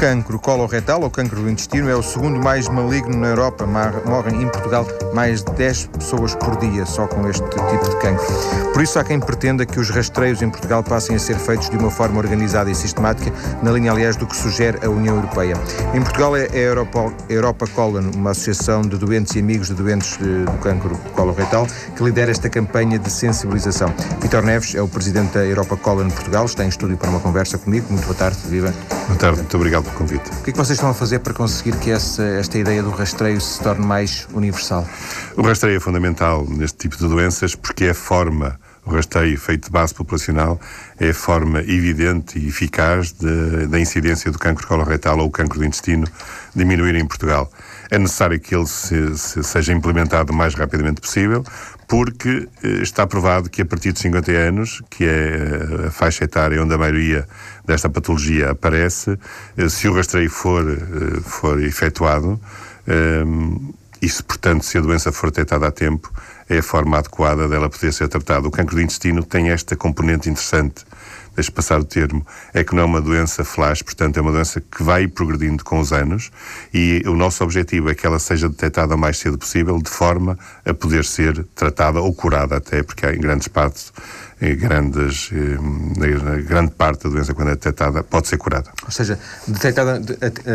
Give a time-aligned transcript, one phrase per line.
[0.00, 3.66] cancro coloretal, ou cancro do intestino, é o segundo mais maligno na Europa.
[4.06, 8.26] Morrem em Portugal mais de 10 pessoas por dia só com este tipo de cancro.
[8.72, 11.76] Por isso há quem pretenda que os rastreios em Portugal passem a ser feitos de
[11.76, 13.30] uma forma organizada e sistemática,
[13.62, 15.54] na linha, aliás, do que sugere a União Europeia.
[15.92, 20.18] Em Portugal é a Europa, Europa Colon, uma associação de doentes e amigos de doentes
[20.22, 23.92] eh, do cancro coloretal, que lidera esta campanha de sensibilização.
[24.22, 27.58] Vitor Neves é o presidente da Europa Colon Portugal, está em estúdio para uma conversa
[27.58, 27.84] comigo.
[27.90, 28.72] Muito boa tarde, viva.
[29.08, 30.30] Boa tarde, muito obrigado pelo convite.
[30.30, 32.90] O que é que vocês estão a fazer para conseguir que essa, esta ideia do
[32.90, 34.86] rastreio se torne mais universal?
[35.36, 39.66] O rastreio é fundamental neste tipo de doenças porque é a forma o rastreio feito
[39.66, 40.58] de base populacional
[40.98, 46.06] é a forma evidente e eficaz da incidência do cancro coloretal ou cancro do intestino
[46.54, 47.50] diminuir em Portugal.
[47.90, 51.44] É necessário que ele se, se seja implementado o mais rapidamente possível,
[51.90, 56.62] porque eh, está provado que a partir de 50 anos, que é a faixa etária
[56.62, 57.26] onde a maioria
[57.66, 59.18] desta patologia aparece,
[59.56, 62.40] eh, se o rastreio for, eh, for efetuado,
[64.02, 66.12] e se, portanto, se a doença for detectada a tempo,
[66.48, 68.48] é a forma adequada dela poder ser tratada.
[68.48, 70.84] O cancro do intestino tem esta componente interessante
[71.40, 74.60] deixe passar o termo, é que não é uma doença flash, portanto é uma doença
[74.60, 76.30] que vai progredindo com os anos
[76.72, 80.38] e o nosso objetivo é que ela seja detectada o mais cedo possível, de forma
[80.64, 83.90] a poder ser tratada ou curada até, porque há em grandes partes
[84.40, 85.30] grandes,
[86.46, 88.70] grande parte da doença, quando é detectada, pode ser curada.
[88.84, 90.00] Ou seja, detectada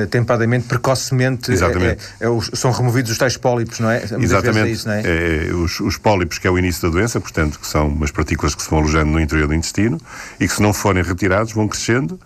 [0.03, 2.03] atempadamente, precocemente, Exatamente.
[2.19, 3.97] É, é, são removidos os tais pólipos, não é?
[3.97, 4.69] É Exatamente.
[4.69, 5.01] É isso, não é?
[5.05, 8.55] é os, os, pólipos, que é o início da doença, portanto, que são umas partículas
[8.55, 10.01] que se vão alojando no interior do intestino
[10.39, 12.19] e que, se não forem retirados, vão crescendo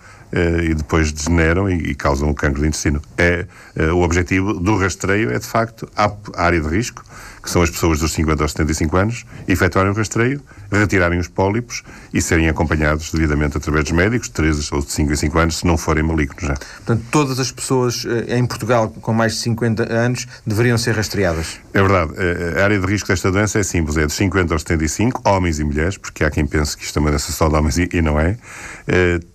[0.63, 3.01] e depois degeneram e, causam o cancro do intestino.
[3.17, 3.45] É,
[3.91, 7.03] o objetivo do rastreio é, de facto, a área de risco,
[7.41, 11.83] que são as pessoas dos 50 aos 75 anos, efetuarem o rastreio, retirarem os pólipos
[12.13, 15.57] e serem acompanhados devidamente através dos médicos, de 3 ou de 5 em 5 anos,
[15.57, 16.55] se não forem malignos já.
[16.55, 21.59] Portanto, todas as pessoas eh, em Portugal com mais de 50 anos deveriam ser rastreadas?
[21.73, 22.13] É verdade.
[22.17, 25.59] Eh, a área de risco desta doença é simples, é dos 50 aos 75, homens
[25.59, 28.01] e mulheres, porque há quem pense que isto é uma doença só de homens e,
[28.01, 28.37] não é.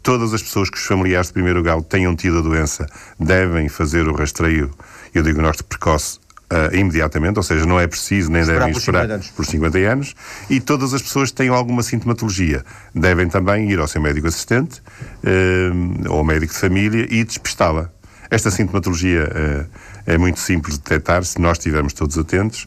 [0.02, 2.86] Todas as pessoas que os familiares de primeiro grau tenham tido a doença
[3.18, 4.70] devem fazer o rastreio
[5.14, 6.18] e o diagnóstico precoce
[6.54, 9.78] uh, imediatamente, ou seja, não é preciso nem esperar devem esperar por 50, por 50
[9.78, 10.14] anos,
[10.48, 14.80] e todas as pessoas que têm alguma sintomatologia devem também ir ao seu médico assistente
[14.80, 17.90] uh, ou ao médico de família e despistá-la.
[18.30, 19.66] Esta sintomatologia uh,
[20.06, 22.66] é muito simples de detectar se nós estivermos todos atentos,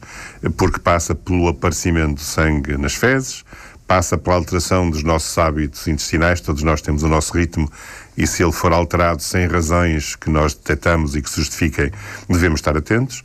[0.56, 3.44] porque passa pelo aparecimento de sangue nas fezes,
[3.86, 7.70] passa pela alteração dos nossos hábitos intestinais, todos nós temos o nosso ritmo
[8.18, 11.92] e se ele for alterado sem razões que nós detectamos e que se justifiquem,
[12.28, 13.22] devemos estar atentos.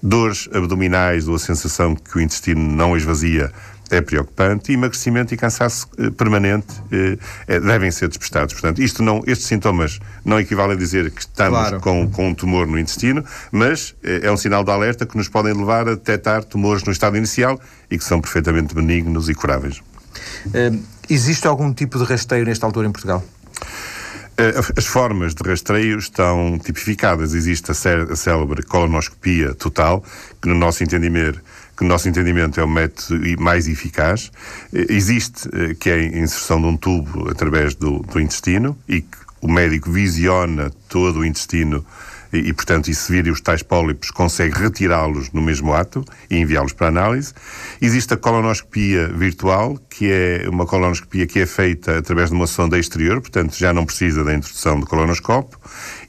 [0.00, 3.52] Dores abdominais ou a sensação que o intestino não esvazia
[3.90, 8.52] é preocupante e emagrecimento e cansaço eh, permanente eh, eh, devem ser despistados.
[8.52, 11.80] Portanto, isto não, estes sintomas não equivalem a dizer que estamos claro.
[11.80, 15.28] com, com um tumor no intestino, mas eh, é um sinal de alerta que nos
[15.28, 19.78] podem levar a detectar tumores no estado inicial e que são perfeitamente benignos e curáveis.
[20.46, 23.22] Uh, existe algum tipo de rastreio nesta altura em Portugal?
[24.38, 27.32] Eh, as formas de rastreio estão tipificadas.
[27.32, 30.04] Existe a, célebre colonoscopia total,
[30.40, 31.40] que no nosso entendimento
[31.76, 34.30] que no nosso entendimento é o método mais eficaz.
[34.72, 35.48] Eh, existe,
[35.78, 39.90] que é a inserção de um tubo através do, do intestino e que o médico
[39.90, 41.84] visiona todo o intestino
[42.32, 46.72] e, e, portanto, e se os tais pólipos, consegue retirá-los no mesmo ato e enviá-los
[46.72, 47.32] para análise.
[47.80, 52.78] Existe a colonoscopia virtual, que é uma colonoscopia que é feita através de uma sonda
[52.78, 55.58] exterior, portanto, já não precisa da introdução do colonoscópio.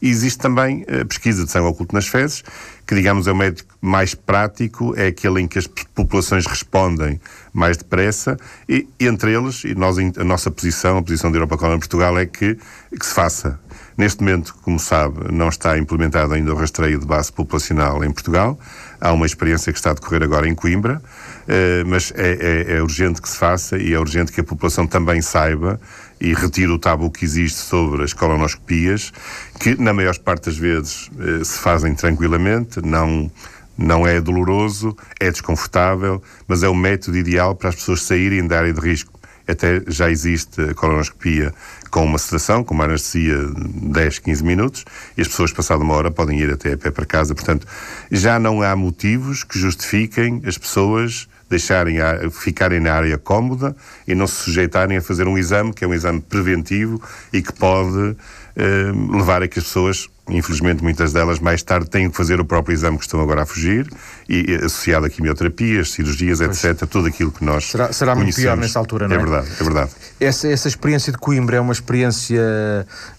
[0.01, 2.44] E existe também a pesquisa de sangue oculto nas fezes,
[2.85, 7.19] que, digamos, é o médico mais prático, é aquele em que as populações respondem
[7.53, 12.17] mais depressa, e entre eles, nós, a nossa posição, a posição da Europa Colônia Portugal,
[12.17, 12.57] é que,
[12.97, 13.59] que se faça
[13.97, 18.59] Neste momento, como sabe, não está implementado ainda o rastreio de base populacional em Portugal.
[19.02, 21.02] Há uma experiência que está a decorrer agora em Coimbra,
[21.47, 24.85] eh, mas é, é, é urgente que se faça e é urgente que a população
[24.85, 25.82] também saiba
[26.22, 29.11] e retire o tabu que existe sobre as colonoscopias,
[29.59, 33.32] que na maior parte das vezes eh, se fazem tranquilamente, não
[33.78, 38.58] não é doloroso, é desconfortável, mas é o método ideal para as pessoas saírem da
[38.58, 39.16] área de risco
[39.47, 41.53] até já existe a colonoscopia
[41.90, 44.85] com uma sedação, com uma anestesia de 10, 15 minutos,
[45.17, 47.34] e as pessoas, passada uma hora, podem ir até a pé para casa.
[47.34, 47.66] Portanto,
[48.11, 53.76] já não há motivos que justifiquem as pessoas deixarem a, ficarem na área cómoda
[54.08, 57.02] e não se sujeitarem a fazer um exame que é um exame preventivo
[57.32, 58.17] e que pode
[58.55, 62.46] eh, levar a que as pessoas infelizmente muitas delas mais tarde têm que fazer o
[62.46, 63.88] próprio exame que estão agora a fugir,
[64.28, 66.64] e associado a quimioterapias, cirurgias, pois.
[66.64, 69.20] etc., tudo aquilo que nós Será, será muito pior nessa altura, não é?
[69.20, 69.91] É verdade, é verdade.
[70.20, 72.41] Essa, essa experiência de Coimbra é uma experiência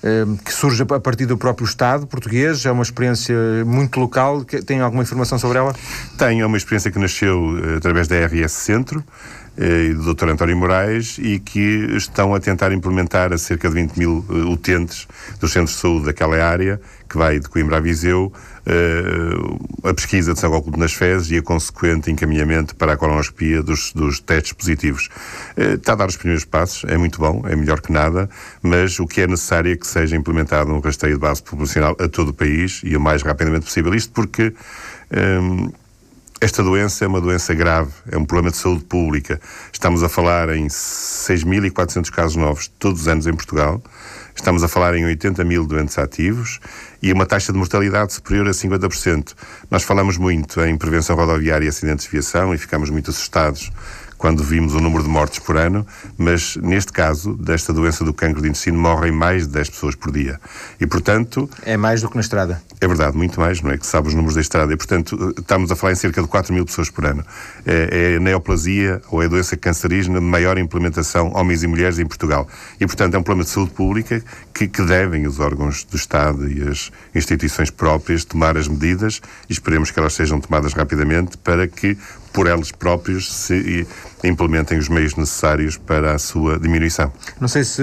[0.03, 3.35] eh, que surge a partir do próprio Estado português, é uma experiência
[3.65, 5.75] muito local, tem alguma informação sobre ela?
[6.17, 9.03] Tenho, é uma experiência que nasceu eh, através da RS Centro,
[9.59, 10.29] e do Dr.
[10.29, 15.09] António Moraes e que estão a tentar implementar a cerca de 20 mil uh, utentes
[15.41, 18.33] dos centros de saúde daquela área, que vai de Coimbra a Viseu,
[18.67, 23.61] uh, a pesquisa de sangue oculto nas fezes e a consequente encaminhamento para a colonoscopia
[23.61, 25.09] dos, dos testes positivos.
[25.57, 28.31] Uh, está a dar os primeiros passos, é muito bom, é melhor que nada,
[28.63, 32.09] mas o que é necessário é que seja implementado um rastreio de base populacional a
[32.09, 33.93] todo o país e o mais rapidamente possível.
[33.93, 34.55] Isto porque.
[35.11, 35.73] Um,
[36.41, 39.41] esta doença é uma doença grave, é um problema de saúde pública.
[39.73, 43.83] Estamos a falar em 6.400 casos novos todos os anos em Portugal.
[44.37, 46.61] Estamos a falar em 80 mil doentes ativos
[47.03, 49.35] e uma taxa de mortalidade superior a 50%.
[49.69, 53.73] Nós falamos muito em prevenção rodoviária e acidentes de viação e ficamos muito assustados
[54.19, 55.87] quando vimos o número de mortes por ano,
[56.19, 60.13] mas neste caso, desta doença do cancro de intestino, morrem mais de 10 pessoas por
[60.13, 60.41] dia.
[60.81, 61.49] E, portanto...
[61.63, 62.61] É mais do que na estrada.
[62.81, 63.79] É verdade, muito mais, não é?
[63.79, 64.73] Que sabe os números da estrada.
[64.73, 67.25] E, portanto, estamos a falar em cerca de 4 mil pessoas por ano.
[67.65, 71.99] É, é a neoplasia ou é a doença cancerígena de maior implementação homens e mulheres
[71.99, 72.49] em Portugal.
[72.81, 74.23] E, portanto, é um problema de saúde pública
[74.53, 79.53] que, que devem os órgãos do Estado e as instituições próprias tomar as medidas e
[79.53, 81.97] esperemos que elas sejam tomadas rapidamente para que
[82.39, 83.85] por elas próprias se
[84.23, 87.13] implementem os meios necessários para a sua diminuição.
[87.41, 87.83] Não sei se,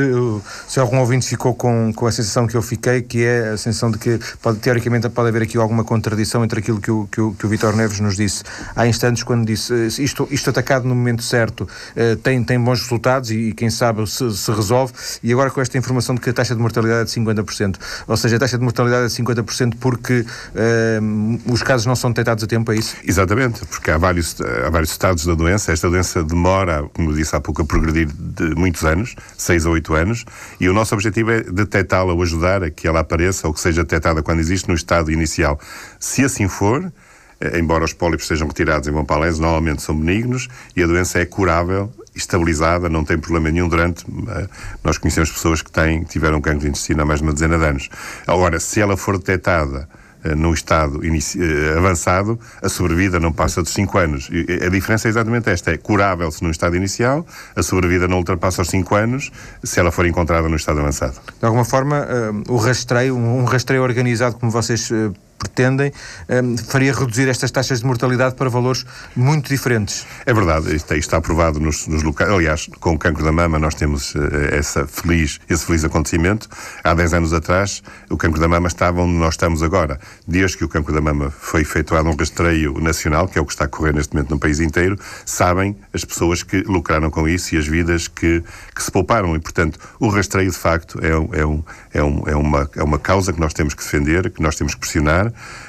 [0.68, 3.92] se algum ouvinte ficou com, com a sensação que eu fiquei, que é a sensação
[3.92, 7.34] de que, pode, teoricamente, pode haver aqui alguma contradição entre aquilo que o, que o,
[7.34, 8.44] que o Vitor Neves nos disse
[8.76, 13.32] há instantes, quando disse isto, isto atacado no momento certo eh, tem, tem bons resultados
[13.32, 14.94] e, quem sabe, se, se, resolve,
[15.24, 17.76] e agora com esta informação de que a taxa de mortalidade é de 50%.
[18.08, 20.26] Ou seja, a taxa de mortalidade é de 50% porque
[20.56, 21.00] eh,
[21.46, 22.96] os casos não são detectados a tempo, é isso?
[23.04, 24.36] Exatamente, porque há vários,
[24.66, 25.72] há vários estados da doença.
[25.72, 29.94] Esta doença demora, como disse há pouco, a progredir de muitos anos, seis ou oito
[29.94, 30.26] anos,
[30.60, 33.84] e o nosso objetivo é detectá-la ou ajudar a que ela apareça ou que seja
[33.84, 35.60] detectada quando existe no estado inicial.
[36.00, 36.92] Se assim for,
[37.40, 41.20] eh, embora os pólipos sejam retirados em vão para normalmente são benignos e a doença
[41.20, 44.06] é curável, estabilizada, não tem problema nenhum durante.
[44.06, 44.50] Uh,
[44.84, 47.66] nós conhecemos pessoas que têm, tiveram cancro de intestino há mais de uma dezena de
[47.66, 47.90] anos.
[48.26, 49.88] Agora, se ela for detectada
[50.26, 54.30] eh, no estado eh, avançado, a sobrevida não passa dos 5 anos.
[54.66, 57.26] A diferença é exatamente esta: é curável-se no estado inicial,
[57.56, 59.32] a sobrevida não ultrapassa os 5 anos
[59.64, 61.16] se ela for encontrada no estado avançado.
[61.40, 64.92] De alguma forma, uh, o rastreio, um rastreio organizado como vocês
[65.38, 65.92] pretendem,
[66.30, 68.86] um, faria reduzir estas taxas de mortalidade para valores
[69.16, 70.06] muito diferentes.
[70.26, 72.30] É verdade, isto, está aprovado nos, nos locais.
[72.30, 74.20] Aliás, com o cancro da mama, nós temos uh,
[74.52, 76.50] essa feliz, esse feliz acontecimento.
[76.84, 80.00] Há 10 anos atrás, o cancro da mama estava onde nós estamos agora.
[80.28, 83.54] Desde que o cancro da mama foi efetuado um rastreio nacional, que é o que
[83.54, 87.56] está a correr neste momento no país inteiro, sabem as pessoas que lucraram com isso
[87.56, 88.44] e as vidas que,
[88.74, 89.36] que se pouparam.
[89.36, 93.00] E, portanto, o rastreio, de facto, é, é, um, é, um, é, uma, é uma
[93.00, 95.25] causa que nós temos que defender, que nós temos que pressionar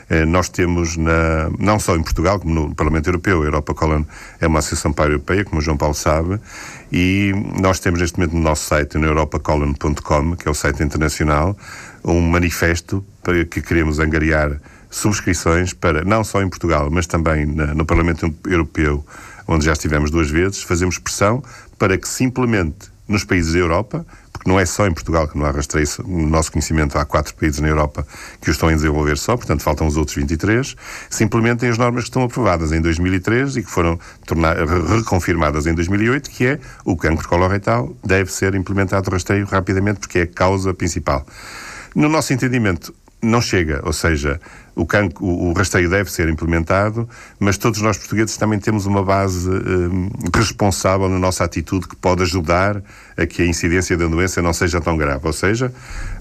[0.08, 4.04] eh, nós temos, na, não só em Portugal, como no Parlamento Europeu, a Europa Colon
[4.40, 6.40] é uma associação para-europeia, como o João Paulo sabe,
[6.92, 11.56] e nós temos neste momento no nosso site, no europacolon.com, que é o site internacional,
[12.04, 14.60] um manifesto para que queremos angariar
[14.90, 19.04] subscrições para, não só em Portugal, mas também na, no Parlamento Europeu,
[19.46, 21.42] onde já estivemos duas vezes, fazemos pressão
[21.78, 24.06] para que simplesmente nos países da Europa,
[24.46, 27.34] porque não é só em Portugal que não há rastreio, no nosso conhecimento há quatro
[27.34, 28.06] países na Europa
[28.40, 30.76] que o estão a desenvolver só, portanto faltam os outros 23,
[31.10, 35.74] se implementem as normas que estão aprovadas em 2003 e que foram tornar, reconfirmadas em
[35.74, 40.72] 2008, que é o cancro coloretal deve ser implementado rastreio rapidamente porque é a causa
[40.72, 41.26] principal.
[41.94, 44.40] No nosso entendimento, não chega, ou seja,
[44.76, 47.08] o, cancro, o, rastreio deve ser implementado,
[47.40, 52.22] mas todos nós portugueses também temos uma base eh, responsável na nossa atitude que pode
[52.22, 52.82] ajudar
[53.16, 55.26] a que a incidência da doença não seja tão grave.
[55.26, 55.72] Ou seja,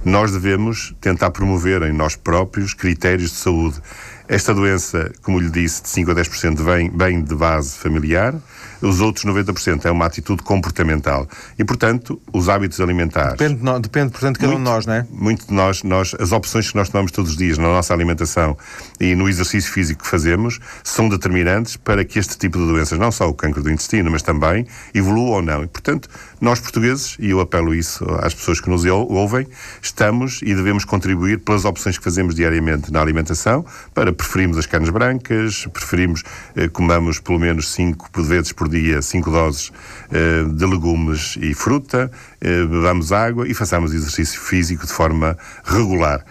[0.05, 3.81] nós devemos tentar promover em nós próprios critérios de saúde.
[4.25, 8.33] Esta doença, como lhe disse, de 5 a 10% vem, vem de base familiar,
[8.82, 11.27] os outros 90% é uma atitude comportamental.
[11.58, 13.38] E, portanto, os hábitos alimentares.
[13.38, 15.08] Depende, depende portanto, de cada muito, um de nós, não é?
[15.10, 18.58] Muito de nós, nós, as opções que nós tomamos todos os dias na nossa alimentação
[19.00, 23.12] e no exercício físico que fazemos são determinantes para que este tipo de doenças, não
[23.12, 25.63] só o cancro do intestino, mas também evolua ou não.
[25.63, 29.48] E, portanto, nós portugueses, e eu apelo isso às pessoas que nos ouvem,
[29.82, 34.89] estamos e devemos contribuir pelas opções que fazemos diariamente na alimentação para preferirmos as carnes
[34.89, 36.24] brancas, preferimos
[36.55, 39.72] eh, comamos pelo menos 5 vezes por dia, 5 doses
[40.12, 46.24] eh, de legumes e fruta, eh, bebamos água e façamos exercício físico de forma regular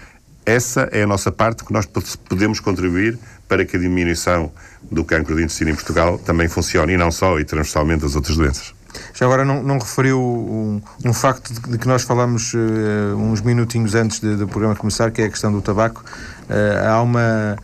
[0.46, 1.86] essa é a nossa parte que nós
[2.28, 4.52] podemos contribuir para que a diminuição
[4.90, 8.36] do cancro de intestino em Portugal também funcione, e não só, e transversalmente as outras
[8.36, 8.74] doenças.
[9.12, 13.40] Já agora não, não referiu um, um facto de, de, que nós falamos uh, uns
[13.40, 16.04] minutinhos antes do programa começar, que é a questão do tabaco.
[16.48, 17.56] Uh, há uma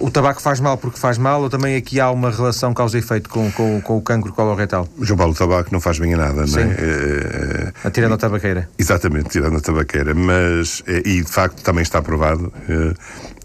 [0.00, 3.00] o tabaco faz mal porque faz mal ou também aqui há uma relação causa e
[3.00, 4.88] efeito com, com, com o cancro coloretal?
[5.00, 6.56] João Paulo, o tabaco não faz bem a nada, Sim.
[6.56, 6.74] não é?
[6.74, 8.68] é, é tirando a tabaqueira.
[8.78, 10.14] Exatamente, tirando a tabaqueira.
[10.14, 12.94] Mas, é, e de facto também está provado, é,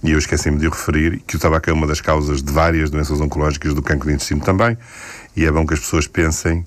[0.04, 2.90] e eu esqueci-me de o referir, que o tabaco é uma das causas de várias
[2.90, 4.78] doenças oncológicas do cancro de intestino também,
[5.36, 6.66] e é bom que as pessoas pensem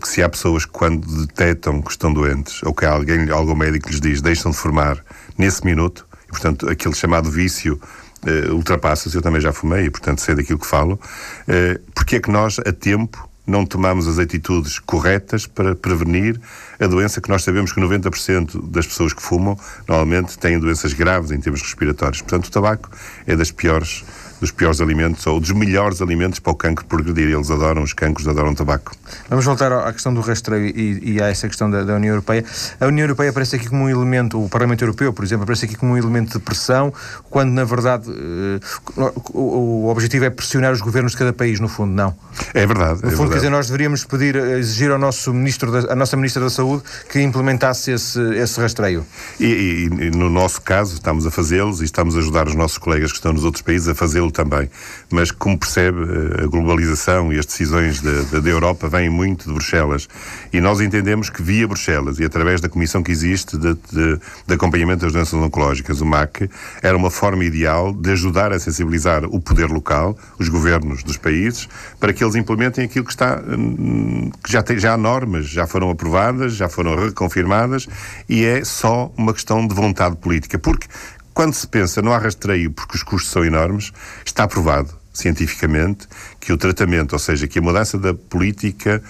[0.00, 3.88] que se há pessoas que quando detectam que estão doentes, ou que alguém, algum médico
[3.88, 4.98] lhes diz deixam de fumar
[5.38, 7.80] nesse minuto, e portanto aquele chamado vício
[8.26, 12.20] uh, ultrapassa-se, eu também já fumei e, portanto, sei daquilo que falo, uh, porque é
[12.20, 16.40] que nós, a tempo, não tomamos as atitudes corretas para prevenir
[16.78, 21.32] a doença que nós sabemos que 90% das pessoas que fumam normalmente têm doenças graves
[21.32, 22.22] em termos respiratórios.
[22.22, 22.90] Portanto, o tabaco
[23.26, 24.04] é das piores
[24.42, 27.28] dos piores alimentos ou dos melhores alimentos para o cancro progredir.
[27.28, 28.90] Eles adoram, os cancros adoram tabaco.
[29.30, 32.44] Vamos voltar à questão do rastreio e, e a essa questão da, da, União Europeia.
[32.80, 35.76] A União Europeia aparece aqui como um elemento, o Parlamento Europeu, por exemplo, aparece aqui
[35.76, 36.92] como um elemento de pressão,
[37.30, 41.68] quando na verdade uh, o, o, objetivo é pressionar os governos de cada país, no
[41.68, 42.12] fundo, não.
[42.52, 43.00] É verdade.
[43.00, 43.30] No é fundo, verdade.
[43.30, 46.82] quer dizer, nós deveríamos pedir, exigir ao nosso ministro, da, à nossa Ministra da Saúde
[47.08, 49.06] que implementasse esse, esse rastreio.
[49.38, 52.78] E, e, e no nosso caso, estamos a fazê-los e estamos a ajudar os nossos
[52.78, 54.68] colegas que estão nos outros países a fazê-lo também.
[55.10, 59.52] Mas, como percebe, eh, a globalização e as decisões da, da Europa vêm muito de
[59.52, 60.08] Bruxelas.
[60.52, 64.54] E nós entendemos que, via Bruxelas e através da comissão que existe de, de, de
[64.54, 66.48] acompanhamento das doenças oncológicas, o MAC,
[66.82, 71.68] era uma forma ideal de ajudar a sensibilizar o poder local, os governos dos países,
[72.00, 73.40] para que eles implementem aquilo que está.
[73.46, 77.86] Hum, que já, tem, já há normas, já foram aprovadas, já foram reconfirmadas
[78.28, 80.58] e é só uma questão de vontade política.
[80.58, 80.86] Porque
[81.34, 83.92] quando se pensa no rastreio porque os custos são enormes,
[84.24, 86.08] está provado cientificamente
[86.40, 89.02] que o tratamento, ou seja, que a mudança da política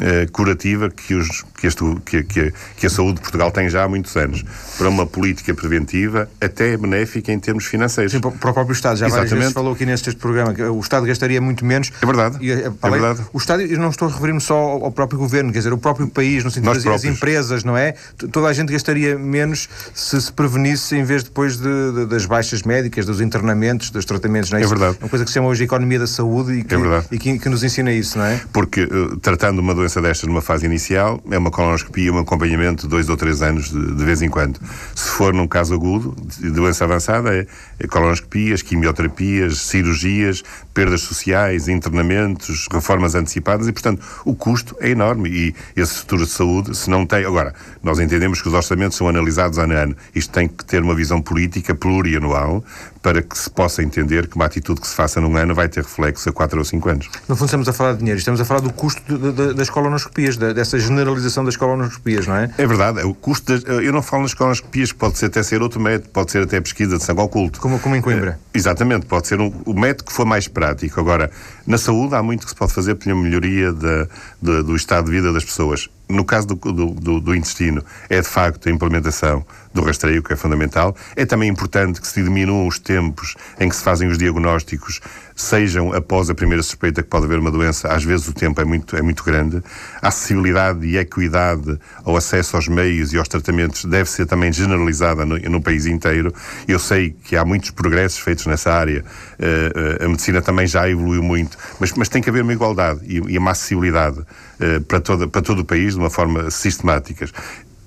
[0.00, 3.84] uh, curativa que, os, que, este, que, que, que, a saúde de Portugal tem já
[3.84, 4.44] há muitos anos,
[4.76, 8.12] para uma política preventiva até benéfica em termos financeiros.
[8.12, 8.96] Sim, para o próprio Estado.
[8.96, 9.30] Já Exatamente.
[9.30, 11.90] várias vezes falou aqui neste programa que o Estado gastaria muito menos.
[12.00, 12.38] É verdade.
[12.40, 13.22] E, é verdade.
[13.32, 16.08] O Estado, eu não estou a referir-me só ao próprio governo, quer dizer, o próprio
[16.08, 17.94] país, no sentido das empresas, não é?
[18.32, 22.62] Toda a gente gastaria menos se se prevenisse em vez depois de, de, das baixas
[22.62, 24.62] médicas, dos internamentos, dos tratamentos, não é?
[24.62, 24.96] É verdade.
[25.00, 26.78] É uma coisa que se chama hoje economia da saúde e que, é
[27.10, 28.40] e que, que nos ensina isso, não é?
[28.52, 32.88] Porque uh, tratando uma doença destas numa fase inicial, é uma colonoscopia, um acompanhamento de
[32.88, 34.60] dois ou três anos de, de vez em quando.
[34.94, 37.46] Se for num caso agudo, de doença avançada, é,
[37.78, 40.42] é colonoscopias, quimioterapias, cirurgias,
[40.74, 46.30] perdas sociais, internamentos, reformas antecipadas e, portanto, o custo é enorme e esse futuro de
[46.30, 47.24] saúde, se não tem...
[47.24, 49.96] Agora, nós entendemos que os orçamentos são analisados ano a ano.
[50.14, 52.64] Isto tem que ter uma visão política plurianual
[53.06, 55.84] para que se possa entender que uma atitude que se faça num ano vai ter
[55.84, 57.08] reflexo a quatro ou cinco anos.
[57.28, 59.70] No fundo, estamos a falar de dinheiro, estamos a falar do custo de, de, das
[59.70, 62.50] colonoscopias, de, dessa generalização das colonoscopias, não é?
[62.58, 63.02] É verdade.
[63.02, 66.32] O custo das, eu não falo nas colonoscopias, pode ser até ser outro método, pode
[66.32, 67.60] ser até pesquisa de sangue oculto.
[67.60, 68.40] Como, como em Coimbra.
[68.52, 70.98] É, exatamente, pode ser um, o método que for mais prático.
[70.98, 71.30] Agora,
[71.66, 74.08] na saúde há muito que se pode fazer pela melhoria de,
[74.40, 78.28] de, do estado de vida das pessoas no caso do, do, do, intestino, é de
[78.28, 79.44] facto a implementação
[79.74, 80.96] do rastreio, que é fundamental.
[81.16, 85.00] É também importante que se diminuam os tempos em que se fazem os diagnósticos,
[85.36, 87.88] sejam após a primeira suspeita que pode haver uma doença.
[87.88, 89.62] Às vezes o tempo é muito, é muito grande.
[90.00, 95.26] A acessibilidade e equidade ao acesso aos meios e aos tratamentos deve ser também generalizada
[95.26, 96.32] no, no país inteiro.
[96.66, 99.04] Eu sei que há muitos progressos feitos nessa área.
[99.38, 103.00] Uh, uh, a medicina também já evoluiu muito, mas, mas tem que haver uma igualdade
[103.04, 107.28] e, e uma acessibilidade uh, para, toda, para todo o país de uma forma sistemática.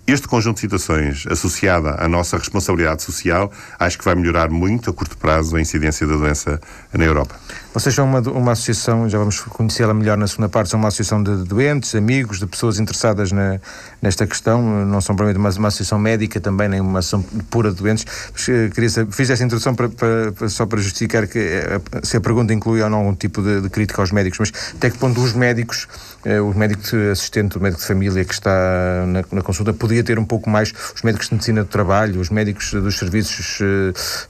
[0.10, 4.94] Este conjunto de situações, associada à nossa responsabilidade social, acho que vai melhorar muito a
[4.94, 6.60] curto prazo a incidência da doença
[6.98, 7.36] na Europa.
[7.72, 11.22] Vocês são uma, uma associação, já vamos conhecê-la melhor na segunda parte, são uma associação
[11.22, 13.60] de doentes, amigos, de pessoas interessadas na,
[14.01, 17.77] nesta questão, não são provavelmente uma, uma associação médica também, nem uma associação pura de
[17.77, 18.05] doentes.
[18.50, 22.22] Eh, queria saber, fiz esta introdução para, para, só para justificar que eh, se a
[22.22, 25.22] pergunta inclui ou não algum tipo de, de crítica aos médicos, mas até que ponto
[25.22, 25.88] os médicos,
[26.25, 26.81] eh, o médico
[27.12, 30.74] assistente, o médico de família que está na, na consulta, podia ter um pouco mais
[30.96, 33.60] os médicos de medicina do trabalho, os médicos dos serviços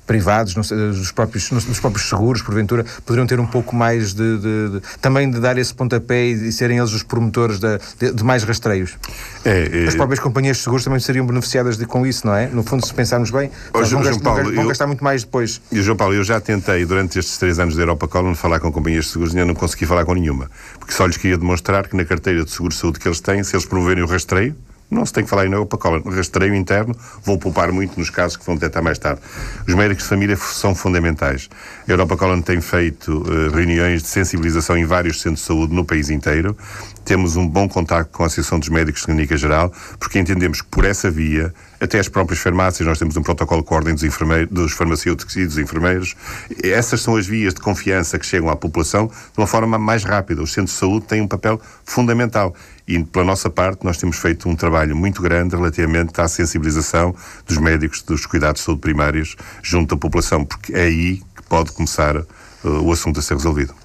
[0.06, 4.82] privados, dos, próprios, dos próprios seguros, porventura, poderiam ter um pouco mais de, de, de
[5.00, 8.98] também de dar esse pontapé e, e serem eles os promotores de, de mais rastreios.
[9.46, 12.48] É, é, As próprias companhias de seguros também seriam beneficiadas com isso, não é?
[12.48, 15.62] No fundo, se pensarmos bem, oh, João, vão, gastar, Paulo, vão gastar muito mais depois.
[15.72, 18.72] E João Paulo, eu já tentei durante estes três anos da Europa Column falar com
[18.72, 20.50] companhias de seguros e ainda não consegui falar com nenhuma.
[20.78, 23.44] Porque só lhes queria demonstrar que na carteira de seguro de saúde que eles têm,
[23.44, 24.56] se eles promoverem o rastreio,
[24.90, 26.02] Não se tem que falar em Europa Colon.
[26.02, 29.22] Rastreio interno, vou poupar muito nos casos que vão detectar mais tarde.
[29.68, 31.48] Os médicos de família são fundamentais.
[31.88, 35.86] A Europa Colon tem feito uh, reuniões de sensibilização em vários centros de saúde no
[35.86, 36.58] país inteiro.
[37.06, 40.68] Temos um bom contacto com a Associação dos Médicos de Clínica Geral, porque entendemos que
[40.70, 44.04] por essa via, até as próprias farmácias, nós temos um protocolo de ordem dos,
[44.50, 46.16] dos farmacêuticos e dos enfermeiros.
[46.64, 50.42] Essas são as vias de confiança que chegam à população de uma forma mais rápida.
[50.42, 52.56] Os centros de saúde têm um papel fundamental.
[52.90, 57.16] E, pela nossa parte, nós temos feito um trabalho muito grande relativamente à sensibilização
[57.46, 61.72] dos médicos dos cuidados de saúde primários junto à população, porque é aí que pode
[61.72, 62.26] começar uh,
[62.64, 63.76] o assunto a ser resolvido.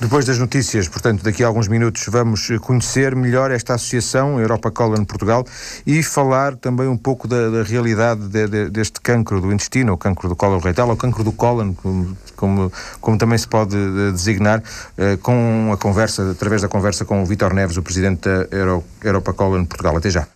[0.00, 5.04] Depois das notícias, portanto, daqui a alguns minutos vamos conhecer melhor esta associação, Europa Colon
[5.04, 5.44] Portugal,
[5.84, 9.98] e falar também um pouco da, da realidade de, de, deste cancro do intestino, o
[9.98, 14.12] cancro do colo retal, ou cancro do cólon, como, como, como, também se pode eh,
[14.12, 14.62] designar,
[14.96, 18.84] eh, com a conversa, através da conversa com o Vitor Neves, o presidente da Euro,
[19.02, 19.96] Europa Colon Portugal.
[19.96, 20.28] Até já.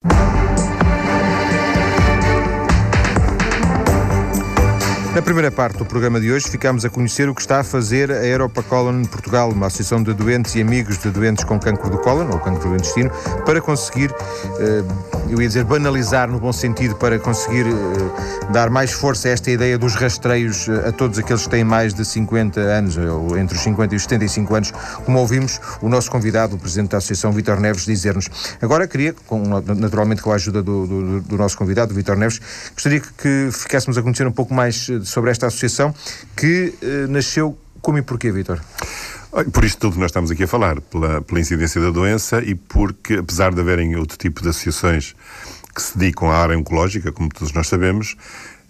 [5.15, 8.11] Na primeira parte do programa de hoje, ficamos a conhecer o que está a fazer
[8.11, 11.99] a Europa Colon Portugal, uma associação de doentes e amigos de doentes com cancro do
[11.99, 13.11] cólon, ou cancro do intestino,
[13.45, 14.11] para conseguir,
[14.59, 14.83] eh,
[15.29, 19.51] eu ia dizer banalizar no bom sentido, para conseguir eh, dar mais força a esta
[19.51, 23.55] ideia dos rastreios eh, a todos aqueles que têm mais de 50 anos, ou entre
[23.55, 24.73] os 50 e os 75 anos,
[25.05, 28.31] como ouvimos o nosso convidado, o Presidente da Associação, Vitor Neves, dizer-nos.
[28.63, 29.15] Agora queria,
[29.77, 32.41] naturalmente com a ajuda do, do, do nosso convidado, Vitor Neves,
[32.73, 35.95] gostaria que ficássemos a conhecer um pouco mais sobre esta associação
[36.37, 38.61] que eh, nasceu como e porquê, Vitor?
[39.53, 42.55] Por isto tudo que nós estamos aqui a falar, pela, pela incidência da doença e
[42.55, 45.17] porque, apesar de haverem outro tipo de associações
[45.75, 48.15] que se dedicam à área oncológica, como todos nós sabemos,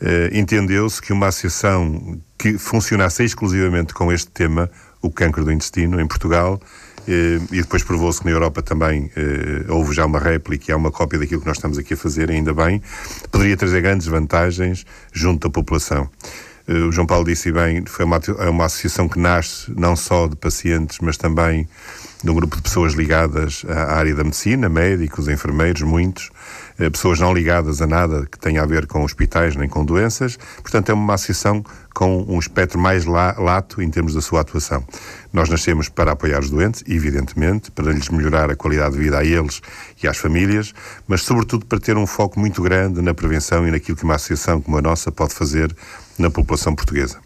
[0.01, 4.71] eh, entendeu-se que uma associação que funcionasse exclusivamente com este tema,
[5.03, 6.61] o cancro do intestino, em Portugal,
[7.07, 10.77] eh, e depois provou-se que na Europa também eh, houve já uma réplica e há
[10.77, 12.81] uma cópia daquilo que nós estamos aqui a fazer, ainda bem,
[13.31, 16.09] poderia trazer grandes vantagens junto da população.
[16.69, 20.29] Eh, o João Paulo disse bem, foi uma, é uma associação que nasce não só
[20.29, 21.69] de pacientes, mas também
[22.23, 26.31] de um grupo de pessoas ligadas à área da medicina, médicos, enfermeiros, muitos,
[26.90, 30.38] pessoas não ligadas a nada que tenha a ver com hospitais nem com doenças.
[30.62, 31.64] Portanto, é uma associação
[31.95, 34.85] com um espectro mais lato em termos da sua atuação.
[35.33, 39.25] Nós nascemos para apoiar os doentes, evidentemente, para lhes melhorar a qualidade de vida a
[39.25, 39.61] eles
[40.03, 40.73] e às famílias,
[41.07, 44.61] mas sobretudo para ter um foco muito grande na prevenção e naquilo que uma associação
[44.61, 45.75] como a nossa pode fazer
[46.18, 47.18] na população portuguesa.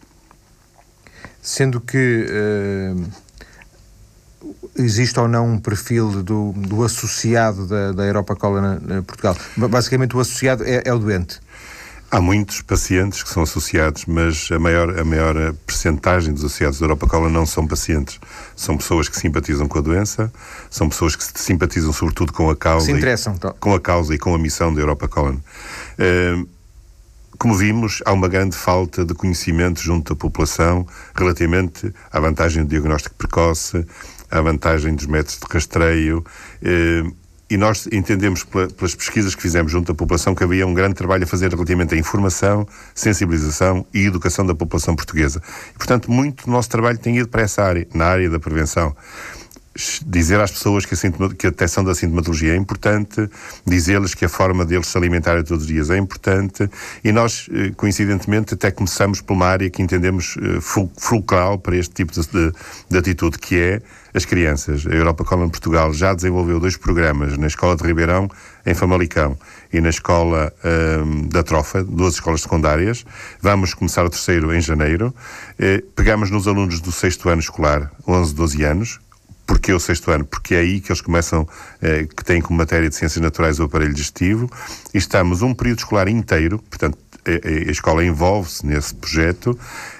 [1.41, 3.07] Sendo que uh,
[4.79, 9.37] existe ou não um perfil do, do associado da, da Europa Cola na, Portugal?
[9.57, 11.41] Basicamente, o associado é, é o doente.
[12.09, 16.85] Há muitos pacientes que são associados, mas a maior, a maior percentagem dos associados da
[16.85, 18.21] Europa Cola não são pacientes.
[18.55, 20.33] São pessoas que simpatizam com a doença,
[20.71, 22.87] são pessoas que simpatizam sobretudo com a causa.
[22.87, 23.35] Se interessam.
[23.35, 25.33] E, com a causa e com a missão da Europa Cola.
[25.35, 26.49] Uh,
[27.39, 32.69] como vimos, há uma grande falta de conhecimento junto da população relativamente à vantagem do
[32.71, 33.85] diagnóstico precoce,
[34.31, 36.25] à vantagem dos métodos de rastreio.
[36.63, 37.05] Eh,
[37.49, 41.23] e nós entendemos pelas pesquisas que fizemos junto da população que havia um grande trabalho
[41.23, 45.41] a fazer relativamente à informação, sensibilização e educação da população portuguesa.
[45.73, 48.97] E, portanto, muito do nosso trabalho tem ido para essa área, na área da prevenção
[50.07, 53.29] dizer às pessoas que a, que a detecção da sintomatologia é importante,
[53.67, 56.69] dizer-lhes que a forma deles se alimentarem todos os dias é importante
[57.05, 60.61] e nós, eh, coincidentemente, até começamos por uma área que entendemos eh,
[60.97, 62.53] fulcral para este tipo de,
[62.89, 63.83] de atitude, que é
[64.17, 64.87] as crianças.
[64.87, 68.29] A Europa Colon Portugal já desenvolveu dois programas na Escola de Ribeirão,
[68.65, 69.39] em Famalicão,
[69.73, 70.53] e na Escola
[71.05, 73.05] um, da Trofa, duas escolas secundárias.
[73.43, 75.15] Vamos começar o terceiro em janeiro.
[75.59, 79.01] Eh, pegamos nos alunos do sexto ano escolar, 11, 12 anos,
[79.47, 80.25] Porquê o sexto ano?
[80.25, 81.49] Porque é aí que eles começam,
[81.81, 84.51] eh, que têm como matéria de ciências naturais o aparelho digestivo,
[84.93, 89.59] e estamos um período escolar inteiro, portanto, a, a escola envolve-se nesse projeto,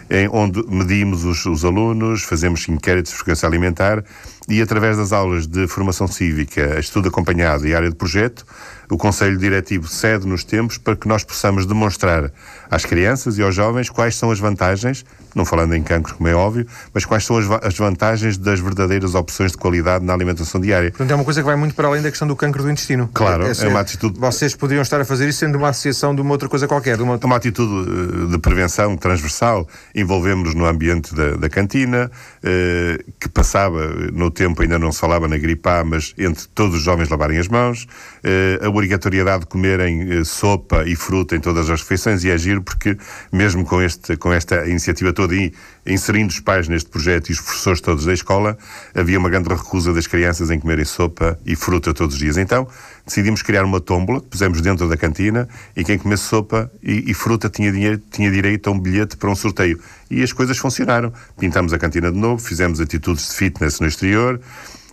[0.09, 4.05] em onde medimos os, os, alunos, fazemos inquéritos de frequência alimentar
[4.49, 8.45] e, através das aulas de formação cívica, estudo acompanhado e área de projeto,
[8.91, 12.31] o Conselho Diretivo cede nos tempos para que nós possamos demonstrar
[12.71, 15.05] às crianças e aos jovens quais são as vantagens,
[15.35, 19.15] não falando em cancro, como é óbvio, mas quais são as, as vantagens das verdadeiras
[19.15, 20.91] opções de qualidade na alimentação diária.
[20.91, 23.11] Portanto, é uma coisa que vai muito para além da questão do cancro do intestino.
[23.13, 24.19] Claro, é, é uma atitude.
[24.19, 26.97] Vocês poderiam estar a fazer isso sendo uma associação de uma outra coisa qualquer.
[26.97, 27.19] De uma...
[27.23, 29.67] uma atitude eh, de prevenção transversal.
[29.95, 32.11] Envolvemos-nos no ambiente da, da cantina,
[32.43, 36.77] eh, que passava no, tempo ainda não se falava na gripe A, mas entre todos
[36.77, 37.89] os jovens lavarem as mãos,
[38.23, 42.61] eh, a obrigatoriedade de comerem eh, sopa e fruta em todas as refeições e agir,
[42.61, 42.97] porque
[43.33, 45.53] mesmo com, este, com esta iniciativa toda e
[45.87, 48.59] inserindo os pais neste projeto e os professores todos da escola,
[48.95, 52.37] havia uma grande recusa das crianças em comerem sopa e fruta todos os dias.
[52.37, 52.69] Então,
[53.07, 57.15] decidimos criar uma tómbola que pusemos dentro da cantina e quem comesse sopa e, e,
[57.15, 59.81] fruta tinha, dinheiro, tinha direito a um bilhete para um sorteio.
[60.11, 61.13] E as coisas funcionaram.
[61.39, 64.41] Pintamos a cantina de novo, fizemos atitudes de fitness no exterior.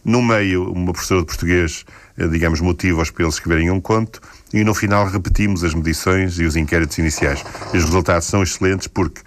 [0.04, 1.86] No meio, uma professora de português,
[2.18, 4.20] eh, digamos, motiva-os para eles escreverem um conto
[4.54, 7.44] e no final repetimos as medições e os inquéritos iniciais.
[7.74, 9.22] Os resultados são excelentes porque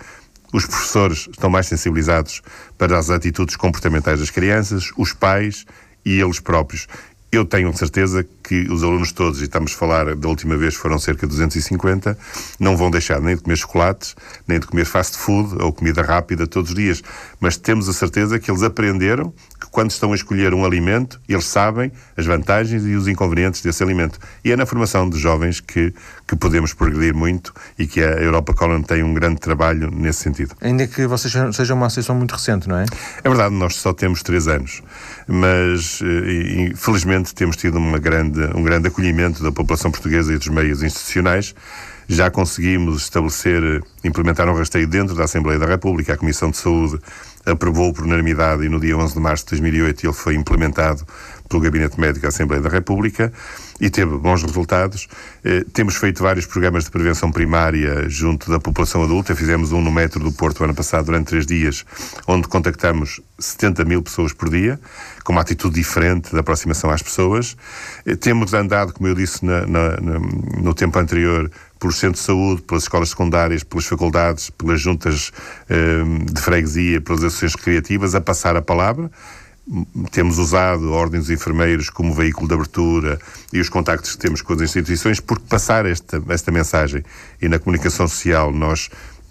[0.53, 2.43] os professores estão mais sensibilizados
[2.79, 5.65] para as atitudes comportamentais das crianças, os pais
[6.05, 6.87] e eles próprios.
[7.33, 10.99] Eu tenho certeza que os alunos todos, e estamos a falar da última vez foram
[11.01, 12.17] cerca de 250,
[12.61, 14.15] não vão deixar nem de comer chocolates,
[14.47, 17.03] nem de comer fast food ou comida rápida todos os dias.
[17.41, 21.47] Mas temos a certeza que eles aprenderam que quando estão a escolher um alimento, eles
[21.47, 24.19] sabem as vantagens e os inconvenientes desse alimento.
[24.45, 25.93] E é na formação de jovens que,
[26.27, 30.55] que podemos progredir muito e que a Europa Colon tem um grande trabalho nesse sentido.
[30.61, 32.85] Ainda que vocês sejam uma associação muito recente, não é?
[33.25, 34.83] É verdade, nós só temos três anos,
[35.27, 40.39] mas eh, felizmente temos tido uma grande grande, um grande acolhimento da população portuguesa e
[40.39, 41.55] dos meios institucionais.
[42.09, 46.13] Já conseguimos estabelecer, implementar um rasteio dentro da Assembleia da República.
[46.13, 47.01] A Comissão de Saúde
[47.45, 51.05] aprovou por unanimidade e no dia 11 de março de 2008 ele foi implementado
[51.49, 53.33] pelo Gabinete Médico da Assembleia da República
[53.81, 55.09] e teve bons resultados.
[55.45, 59.35] Eh, temos feito vários programas de prevenção primária junto da população adulta.
[59.35, 61.85] Fizemos um no metro do Porto ano passado, durante três dias,
[62.27, 64.81] onde contactamos 70 mil pessoas por dia,
[65.25, 67.57] com uma atitude diferente de aproximação às pessoas.
[68.05, 69.97] Eh, temos andado, como eu disse na, na,
[70.61, 75.33] no tempo anterior, pelos centros de saúde, pelas escolas secundárias, pelas faculdades, pelas juntas
[75.69, 79.11] eh, de freguesia, pelas associações criativas, a passar a palavra
[80.13, 83.19] temos usado a Ordem dos Enfermeiros como veículo de abertura
[83.53, 87.03] e os contactos que temos com as instituições, porque passar esta, esta mensagem
[87.41, 88.89] e na comunicação social nós,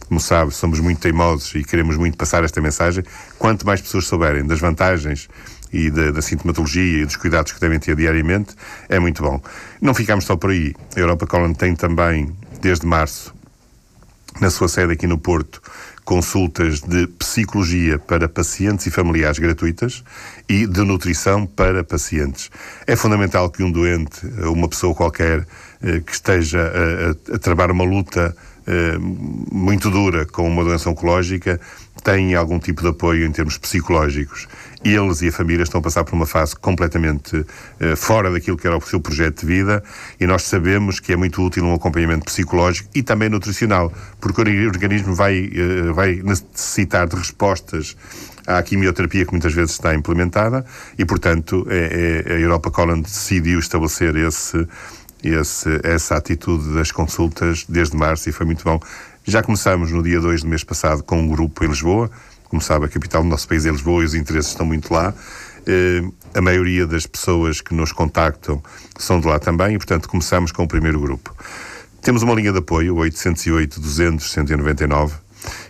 [0.07, 3.03] como sabe, somos muito teimosos e queremos muito passar esta mensagem.
[3.37, 5.29] Quanto mais pessoas souberem das vantagens
[5.71, 8.55] e da, da, sintomatologia e dos cuidados que devem ter diariamente,
[8.87, 9.41] é muito bom.
[9.81, 10.73] Não ficamos só por aí.
[10.95, 13.34] A Europa Colon tem também, desde março,
[14.39, 15.61] na sua sede aqui no Porto,
[16.03, 20.03] consultas de psicologia para pacientes e familiares gratuitas
[20.47, 22.51] e de nutrição para pacientes.
[22.85, 25.47] É fundamental que um doente, uma pessoa qualquer,
[25.81, 26.71] eh, que esteja
[27.31, 28.35] a, a travar uma luta
[28.67, 31.59] eh, muito dura com uma doença oncológica,
[32.03, 34.47] tenha algum tipo de apoio em termos psicológicos
[34.83, 38.67] eles e a família estão a passar por uma fase completamente uh, fora daquilo que
[38.67, 39.83] era o seu projeto de vida.
[40.19, 44.67] E nós sabemos que é muito útil um acompanhamento psicológico e também nutricional, porque o
[44.67, 47.95] organismo vai, uh, vai necessitar de respostas
[48.47, 50.65] à quimioterapia que muitas vezes está implementada.
[50.97, 54.67] E, portanto, é, é, a Europa Colon decidiu estabelecer esse,
[55.23, 58.79] esse, essa atitude das consultas desde março e foi muito bom.
[59.23, 62.11] Já começamos no dia 2 do mês passado com um grupo em Lisboa,
[62.55, 65.13] como sabe, a capital do nosso país é Lisboa e os interesses estão muito lá.
[65.67, 68.63] Uh, a maioria das pessoas que nos contactam
[68.97, 71.35] são de lá também e, portanto, começamos com o primeiro grupo.
[72.01, 75.15] Temos uma linha de apoio, 808 200 199,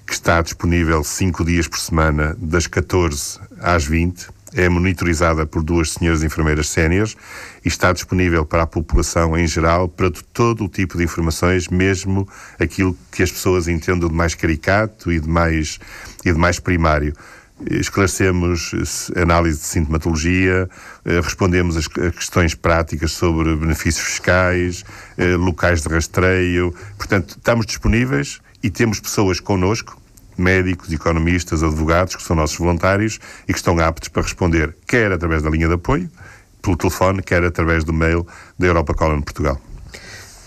[0.06, 5.92] que está disponível 5 dias por semana, das 14 às 20 é monitorizada por duas
[5.92, 7.16] senhoras enfermeiras séniores
[7.64, 12.28] e está disponível para a população em geral para todo o tipo de informações, mesmo
[12.60, 15.80] aquilo que as pessoas entendam de mais caricato e de mais,
[16.24, 17.14] e de mais primário
[17.72, 18.72] esclarecemos
[19.16, 20.70] análise de sintomatologia,
[21.06, 24.84] eh, respondemos as questões práticas sobre benefícios fiscais,
[25.18, 26.76] eh, locais de rastreio.
[26.98, 29.98] Portanto, estamos disponíveis e temos pessoas connosco
[30.38, 35.42] médicos, economistas, advogados, que são nossos voluntários e que estão aptos para responder, quer através
[35.42, 36.10] da linha de apoio,
[36.62, 38.26] pelo telefone, quer através do mail
[38.58, 39.60] da Europa Colon Portugal.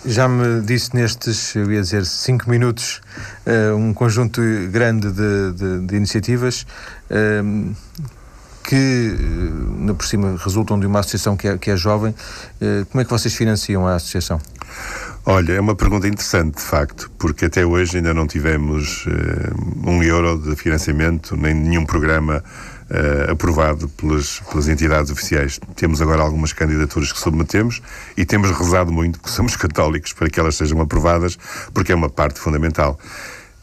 [0.04, 3.00] Já me disse nestes, eu ia dizer, cinco minutos,
[3.46, 6.64] uh, um conjunto grande de, de, de iniciativas
[7.10, 7.74] uh,
[8.62, 12.14] que, uh, na por cima, resultam de uma associação que é, que é jovem.
[12.90, 14.40] como é que vocês financiam a associação?
[15.30, 19.10] Olha, é uma pergunta interessante, de facto, porque até hoje ainda não tivemos uh,
[19.86, 22.42] um euro de financiamento, nem nenhum programa
[22.90, 25.60] uh, aprovado pelas, pelas entidades oficiais.
[25.76, 27.82] Temos agora algumas candidaturas que submetemos
[28.16, 31.38] e temos rezado muito, porque somos católicos, para que elas sejam aprovadas,
[31.74, 32.98] porque é uma parte fundamental.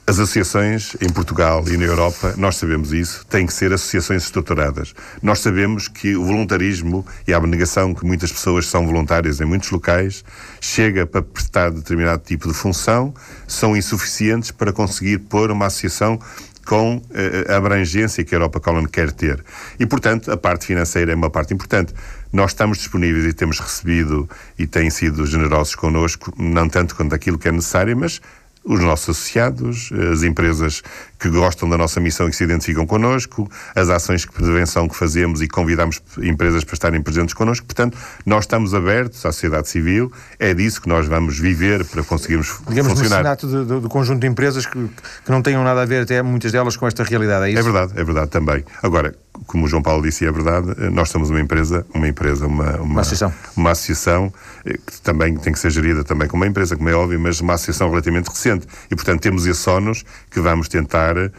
[0.07, 4.93] As associações em Portugal e na Europa, nós sabemos isso, têm que ser associações estruturadas.
[5.19, 9.71] Nós sabemos que o voluntarismo e a abnegação que muitas pessoas são voluntárias em muitos
[9.71, 10.23] locais
[10.61, 13.15] chega para prestar determinado tipo de função,
[13.47, 16.19] são insuficientes para conseguir pôr uma associação
[16.67, 19.43] com uh, a abrangência que a Europa Colon quer ter.
[19.79, 21.93] E, portanto, a parte financeira é uma parte importante.
[22.31, 27.39] Nós estamos disponíveis e temos recebido e têm sido generosos connosco, não tanto quanto aquilo
[27.39, 28.21] que é necessário, mas
[28.65, 30.81] os nossos associados, as empresas
[31.19, 34.95] que gostam da nossa missão e que se identificam connosco, as ações de prevenção que
[34.95, 37.65] fazemos e convidamos empresas para estarem presentes connosco.
[37.65, 42.59] Portanto, nós estamos abertos à sociedade civil, é disso que nós vamos viver para conseguirmos
[42.67, 43.35] Digamos funcionar.
[43.35, 44.89] Digamos, do, do conjunto de empresas que,
[45.23, 47.59] que não tenham nada a ver, até muitas delas, com esta realidade, é isso?
[47.59, 48.65] É verdade, é verdade também.
[48.81, 52.75] Agora, como o João Paulo disse, é verdade, nós somos uma empresa, uma empresa, uma,
[52.75, 54.33] uma, uma associação, uma associação
[54.65, 57.39] eh, que também tem que ser gerida também como uma empresa, como é óbvio, mas
[57.39, 58.67] uma associação relativamente recente.
[58.89, 61.31] E, portanto, temos esse ónus que vamos tentar eh,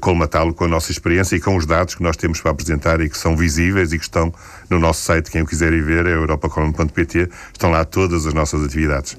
[0.00, 3.08] colmatá-lo com a nossa experiência e com os dados que nós temos para apresentar e
[3.08, 4.32] que são visíveis e que estão
[4.70, 5.30] no nosso site.
[5.30, 9.16] Quem o quiser ir ver é europacolon.pt, estão lá todas as nossas atividades.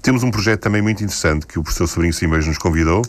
[0.00, 3.02] Temos um projeto também muito interessante que o professor Sobrinho Simões nos convidou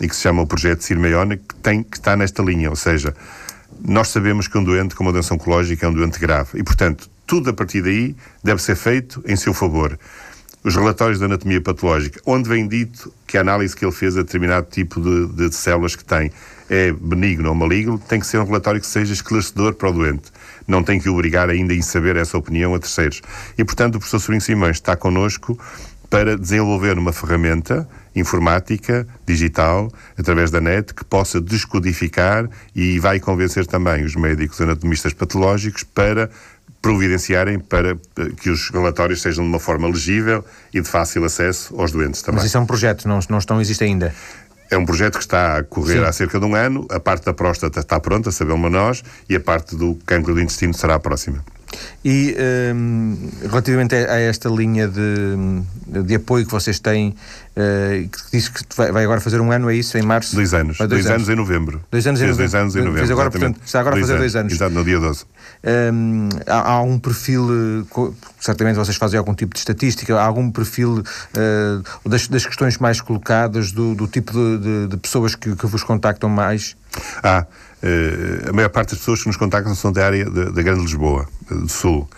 [0.00, 3.14] e que se chama o Projeto Cirmeione, que, tem, que está nesta linha, ou seja,
[3.80, 7.08] nós sabemos que um doente com uma doença oncológica é um doente grave e, portanto,
[7.26, 9.98] tudo a partir daí deve ser feito em seu favor.
[10.64, 14.22] Os relatórios da anatomia patológica, onde vem dito que a análise que ele fez a
[14.22, 16.32] determinado tipo de, de, de células que tem
[16.68, 20.32] é benigno ou maligno, tem que ser um relatório que seja esclarecedor para o doente.
[20.66, 23.22] Não tem que obrigar ainda em saber essa opinião a terceiros.
[23.56, 25.58] E, portanto, o professor Sobrinho Simões está connosco
[26.10, 33.66] para desenvolver uma ferramenta informática, digital, através da net, que possa descodificar e vai convencer
[33.66, 36.30] também os médicos anatomistas patológicos para
[36.80, 37.96] providenciarem para
[38.40, 42.36] que os relatórios sejam de uma forma legível e de fácil acesso aos doentes também.
[42.36, 44.14] Mas isso é um projeto, não, não estão, existe ainda?
[44.70, 46.04] É um projeto que está a correr Sim.
[46.04, 46.86] há cerca de um ano.
[46.90, 50.74] A parte da próstata está pronta, sabemos nós, e a parte do cancro do intestino
[50.74, 51.42] será a próxima.
[52.04, 52.36] E
[52.74, 57.08] um, relativamente a esta linha de, de apoio que vocês têm,
[57.56, 59.98] uh, que diz que vai, agora fazer um ano, é isso?
[59.98, 60.34] Em março?
[60.34, 60.78] Dois anos.
[60.78, 61.16] Dois, dois anos.
[61.16, 61.28] anos.
[61.28, 61.80] em novembro.
[61.90, 62.50] Dois anos em novembro.
[62.50, 62.98] Dois anos em novembro.
[62.98, 64.32] Fez agora, portanto, está agora dois a fazer anos.
[64.32, 64.52] dois anos.
[64.52, 65.24] Exato, no dia 12.
[65.64, 70.50] Um, há, há, um perfil, eh, certamente vocês fazem algum tipo de estatística, há algum
[70.52, 75.56] perfil uh, das, das, questões mais colocadas, do, do tipo de, de, de, pessoas que,
[75.56, 76.76] que vos contactam mais?
[77.22, 77.67] Ah, uh,
[78.48, 81.68] a maior parte das pessoas que nos contactam são da área da Grande Lisboa, do
[81.68, 82.08] Sul.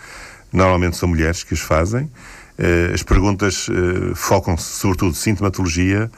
[0.51, 2.03] Normalmente são mulheres que os fazem.
[2.59, 3.67] Uh, as perguntas
[4.13, 6.11] focam-se sobretudo sintomatologia,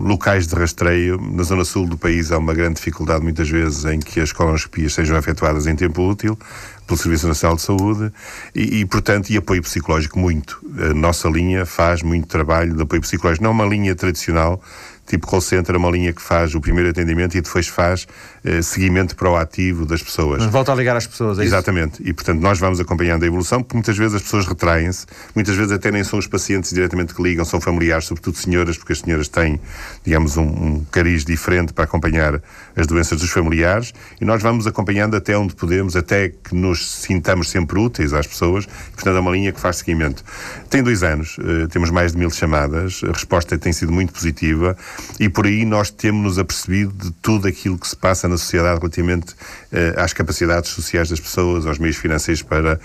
[0.00, 1.18] locais de rastreio.
[1.18, 4.92] Na zona sul do país há uma grande dificuldade, muitas vezes, em que as colonoscopias
[4.92, 6.38] sejam efetuadas em tempo útil
[6.86, 8.12] pelo Serviço Nacional de Saúde
[8.54, 10.60] e, e, portanto, e apoio psicológico muito.
[10.78, 13.42] A nossa linha faz muito trabalho de apoio psicológico.
[13.42, 14.60] Não é uma linha tradicional,
[15.06, 18.06] tipo call center, é uma linha que faz o primeiro atendimento e depois faz
[18.44, 20.42] eh, seguimento proativo das pessoas.
[20.42, 22.02] Mas volta a ligar às pessoas, é Exatamente.
[22.02, 22.10] Isso?
[22.10, 25.72] E, portanto, nós vamos acompanhando a evolução, porque muitas vezes as pessoas retraem-se, muitas vezes
[25.72, 29.28] até nem são os pacientes diretamente que ligam, são familiares, sobretudo senhoras, porque as senhoras
[29.28, 29.60] têm,
[30.04, 32.40] digamos, um, um cariz diferente para acompanhar
[32.76, 37.50] as doenças dos familiares, e nós vamos acompanhando até onde podemos, até que nos sintamos
[37.50, 40.24] sempre úteis às pessoas, e, portanto, é uma linha que faz seguimento.
[40.70, 44.76] Tem dois anos, uh, temos mais de mil chamadas, a resposta tem sido muito positiva,
[45.18, 49.32] e por aí nós temos-nos apercebido de tudo aquilo que se passa na sociedade relativamente
[49.32, 52.80] uh, às capacidades sociais das pessoas, aos meios financeiros para,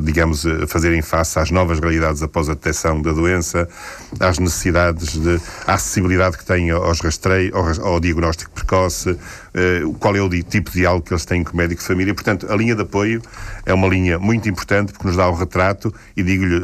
[0.00, 3.68] digamos, uh, fazerem face às novas realidades após a detecção da doença,
[4.20, 9.16] às necessidades de à acessibilidade que têm aos rastreios, ao, ao diagnóstico precoce,
[10.00, 12.12] qual é o tipo de diálogo que eles têm com o médico de família.
[12.12, 13.22] Portanto, a linha de apoio
[13.64, 16.60] é uma linha muito importante porque nos dá o retrato e digo-lhe,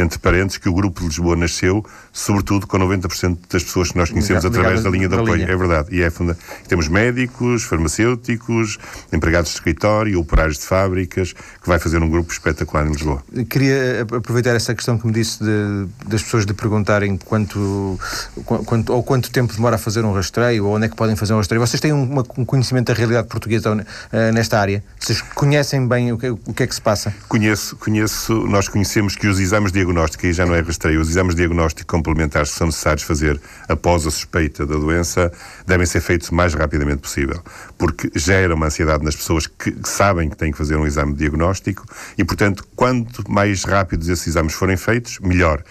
[0.00, 1.84] entre parênteses, que o Grupo de Lisboa nasceu
[2.16, 5.34] sobretudo com 90% das pessoas que nós conhecemos através da linha de apoio.
[5.34, 5.50] Linha.
[5.50, 5.94] É verdade.
[5.94, 6.36] E é funda...
[6.66, 8.78] Temos médicos, farmacêuticos,
[9.12, 13.22] empregados de escritório, operários de fábricas, que vai fazer um grupo espetacular em Lisboa.
[13.48, 17.98] Queria aproveitar essa questão que me disse de, das pessoas de perguntarem quanto,
[18.44, 21.34] quanto, ou quanto tempo demora a fazer um rastreio, ou onde é que podem fazer
[21.34, 21.60] um rastreio.
[21.60, 24.82] Vocês têm um, um conhecimento da realidade portuguesa uh, nesta área?
[24.98, 27.14] Vocês conhecem bem o que, o que é que se passa?
[27.28, 31.34] Conheço, conheço, nós conhecemos que os exames diagnósticos, aí já não é rastreio, os exames
[31.34, 35.32] diagnósticos complementares que são necessários fazer após a suspeita da doença
[35.66, 37.40] devem ser feitos o mais rapidamente possível,
[37.78, 41.84] porque gera uma ansiedade nas pessoas que sabem que têm que fazer um exame diagnóstico
[42.16, 45.62] e, portanto, quanto mais rápidos esses exames forem feitos, melhor.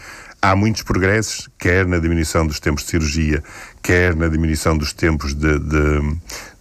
[0.41, 3.43] Há muitos progressos, quer na diminuição dos tempos de cirurgia,
[3.81, 5.99] quer na diminuição dos tempos de, de,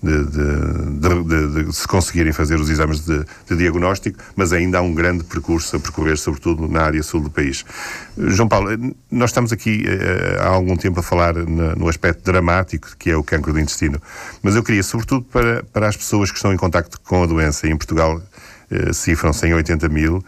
[0.02, 5.76] de, de se conseguirem fazer os exames de, diagnóstico, mas ainda há um grande percurso
[5.76, 7.62] a percorrer, sobretudo na área sul do país.
[8.16, 8.70] João Paulo,
[9.10, 13.22] nós estamos aqui eh, há algum tempo a falar no aspecto dramático que é o
[13.22, 14.00] cancro do intestino,
[14.42, 17.68] mas eu queria, sobretudo para, para as pessoas que estão em contacto com a doença,
[17.68, 18.22] em Portugal
[18.92, 20.24] cifram-se em 80 mil,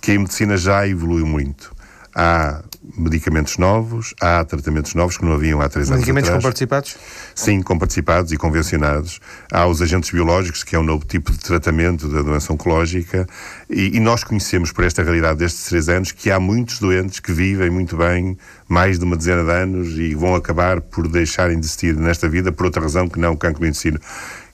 [0.00, 1.76] que a medicina já evoluiu muito
[2.18, 2.62] há
[2.96, 6.42] medicamentos novos, há tratamentos novos que não haviam há três anos Medicamentos atrás.
[6.42, 6.96] com participados?
[7.32, 9.20] Sim, com participados e convencionados.
[9.52, 13.24] Há os agentes biológicos, que é um novo tipo de tratamento da doença oncológica,
[13.70, 17.32] e, e nós conhecemos por esta realidade destes três anos que há muitos doentes que
[17.32, 18.36] vivem muito bem,
[18.68, 22.50] mais de uma dezena de anos, e vão acabar por deixarem de existir nesta vida
[22.50, 24.00] por outra razão que não o cancro do intestino.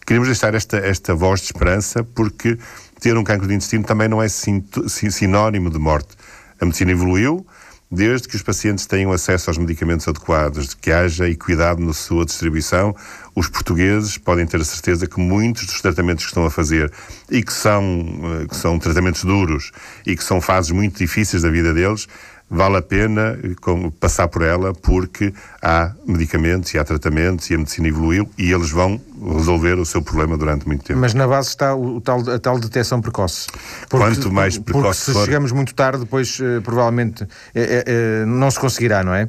[0.06, 2.58] Queremos deixar esta, esta voz de esperança porque
[3.04, 6.16] ter um cancro do intestino também não é sinónimo de morte.
[6.58, 7.46] A medicina evoluiu,
[7.90, 12.96] desde que os pacientes tenham acesso aos medicamentos adequados, que haja equidade na sua distribuição,
[13.34, 16.90] os portugueses podem ter a certeza que muitos dos tratamentos que estão a fazer
[17.30, 18.06] e que são,
[18.40, 19.70] eh, que são tratamentos duros
[20.06, 22.08] e que são fases muito difíceis da vida deles,
[22.54, 23.36] vale a pena
[23.98, 28.70] passar por ela porque há medicamentos e há tratamentos e a medicina evoluiu e eles
[28.70, 29.00] vão
[29.36, 31.00] resolver o seu problema durante muito tempo.
[31.00, 33.48] Mas na base está o, tal, a tal detecção precoce.
[33.88, 35.24] Porque, Quanto mais precoce porque se for...
[35.24, 39.28] chegamos muito tarde, depois uh, provavelmente é, é, não se conseguirá, não é?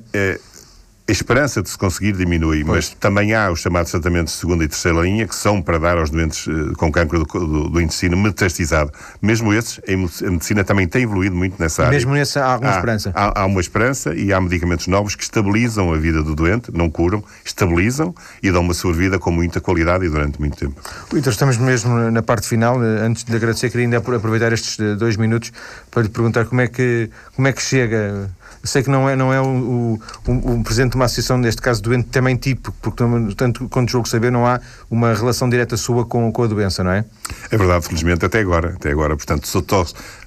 [1.08, 2.90] A esperança de se conseguir diminui, pois.
[2.90, 6.00] mas também há os chamados tratamentos de segunda e terceira linha que são para dar
[6.00, 8.92] aos doentes uh, com cancro do, do, do, intestino metastizado.
[9.22, 11.94] Mesmo esses, a medicina também tem evoluído muito nessa área.
[11.94, 13.12] Mesmo nesse há alguma há, esperança?
[13.14, 16.90] Há, há, uma esperança e há medicamentos novos que estabilizam a vida do doente, não
[16.90, 20.82] curam, estabilizam e dão uma sobrevida com muita qualidade e durante muito tempo.
[21.14, 22.84] Então estamos mesmo na parte final.
[22.84, 25.52] Eh, antes de lhe agradecer, queria ainda aproveitar estes eh, dois minutos
[25.92, 28.28] para lhe perguntar como é que, como é que chega
[28.66, 31.82] sei que não é, não é o, o, o presidente de uma associação, neste caso
[31.82, 33.04] doente também tipo, porque
[33.38, 36.92] tanto quanto julgo saber, não há uma relação direta sua com, com a doença, não
[36.92, 37.06] é?
[37.52, 38.74] É verdade, felizmente, até agora.
[38.76, 39.16] Até agora.
[39.16, 39.64] Portanto, sou,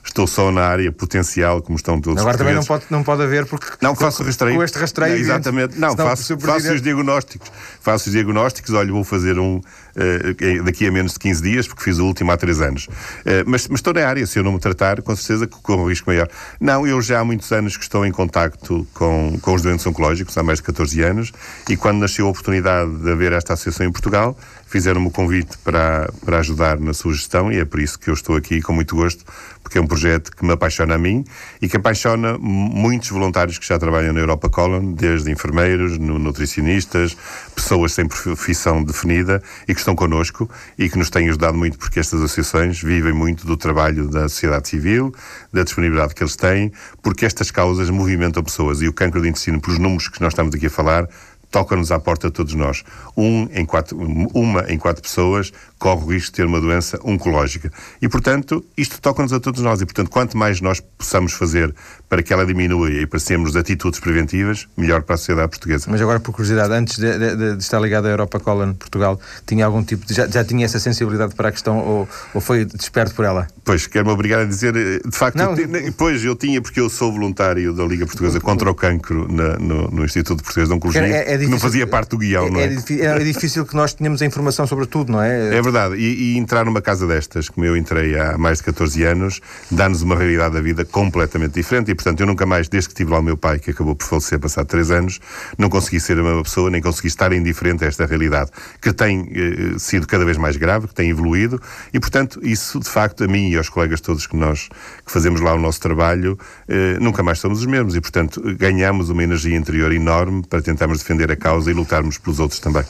[0.05, 3.47] estou só na área potencial, como estão todos Agora também não pode, não pode haver,
[3.47, 4.57] porque não faço rastreio.
[4.57, 5.15] com este rastreio.
[5.15, 7.51] Não, exatamente, não, faço, faço os diagnósticos.
[7.81, 11.83] Faço os diagnósticos, olha, vou fazer um uh, daqui a menos de 15 dias, porque
[11.83, 12.87] fiz o último há 3 anos.
[12.87, 15.85] Uh, mas, mas estou na área, se eu não me tratar, com certeza que corro
[15.85, 16.29] um risco maior.
[16.61, 20.37] Não, eu já há muitos anos que estou em contacto com, com os doentes oncológicos,
[20.37, 21.33] há mais de 14 anos,
[21.69, 24.37] e quando nasceu a oportunidade de haver esta associação em Portugal,
[24.69, 28.15] fizeram-me o convite para, para ajudar na sua gestão e é por isso que eu
[28.15, 29.25] estou aqui com muito gosto,
[29.63, 31.25] porque é um projeto que me apaixona a mim
[31.61, 37.17] e que apaixona muitos voluntários que já trabalham na Europa Colon, desde enfermeiros, nutricionistas,
[37.55, 41.99] pessoas sem profissão definida e que estão connosco e que nos têm ajudado muito porque
[41.99, 45.15] estas associações vivem muito do trabalho da sociedade civil,
[45.53, 49.61] da disponibilidade que eles têm, porque estas causas movimentam pessoas e o cancro do intestino,
[49.61, 51.09] pelos números que nós estamos aqui a falar,
[51.51, 52.85] toca-nos à porta todos nós.
[53.17, 53.97] Um em quatro,
[54.35, 57.71] uma em quatro pessoas corre o risco de ter uma doença oncológica.
[58.03, 59.81] E, portanto, isto toca-nos a todos nós.
[59.81, 61.75] E, portanto, quanto mais nós possamos fazer
[62.09, 65.87] para que ela diminua e para sermos atitudes preventivas, melhor para a sociedade portuguesa.
[65.89, 69.67] Mas agora, por curiosidade, antes de, de, de estar ligado à Europa Colon Portugal, tinha
[69.67, 73.15] algum tipo de, já, já tinha essa sensibilidade para a questão ou, ou foi desperto
[73.15, 73.47] por ela?
[73.65, 76.89] Pois, quero-me obrigar a dizer, eh, de facto, não, eu, pois eu tinha, porque eu
[76.89, 81.03] sou voluntário da Liga Portuguesa contra o Cancro na, no, no, Instituto Português de Oncologia,
[81.03, 82.65] é, é difícil, não fazia parte do guião, é, não é?
[82.65, 85.57] É, é difícil que nós tenhamos a informação sobre tudo, não é?
[85.57, 89.05] É verdade, e, e entrar numa casa destas, como eu entrei há mais de 14
[89.05, 91.91] anos, dá-nos uma realidade da vida completamente diferente.
[91.91, 94.07] E, portanto, eu nunca mais, desde que tive lá o meu pai, que acabou por
[94.07, 95.21] falecer passado 3 anos,
[95.57, 98.51] não consegui ser a mesma pessoa, nem consegui estar indiferente a esta realidade,
[98.81, 101.61] que tem eh, sido cada vez mais grave, que tem evoluído.
[101.93, 104.69] E, portanto, isso, de facto, a mim e aos colegas todos que nós
[105.05, 107.95] que fazemos lá o nosso trabalho, eh, nunca mais somos os mesmos.
[107.95, 112.41] E, portanto, ganhamos uma energia interior enorme para tentarmos defender a causa e lutarmos pelos
[112.41, 112.85] outros também.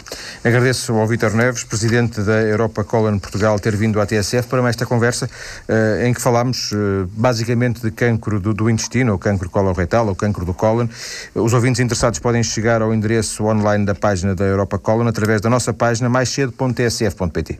[0.45, 4.87] Agradeço ao Vítor Neves, presidente da Europa Colon Portugal, ter vindo à TSF para esta
[4.87, 5.29] conversa
[5.69, 10.15] uh, em que falámos uh, basicamente de cancro do, do, intestino, ou cancro coloretal, ou
[10.15, 10.89] cancro do cólon.
[11.35, 15.51] Os ouvintes interessados podem chegar ao endereço online da página da Europa Colon através da
[15.51, 17.59] nossa página maiscedo.tsf.pt.